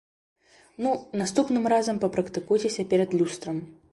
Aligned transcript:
Ну, 0.85 0.93
наступным 1.21 1.69
разам 1.75 2.01
папрактыкуйцеся 2.05 2.89
перад 2.95 3.15
люстрам. 3.21 3.63